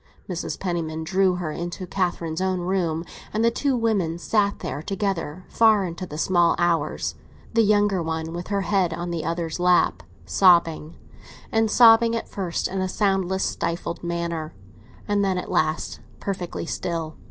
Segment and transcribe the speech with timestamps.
[0.27, 0.59] Mrs.
[0.59, 5.85] Penniman drew her into Catherine's own room, and the two women sat there together, far
[5.85, 7.13] into the small hours;
[7.53, 10.95] the younger one with her head on the other's lap, sobbing
[11.51, 14.55] and sobbing at first in a soundless, stifled manner,
[15.07, 17.15] and then at last perfectly still.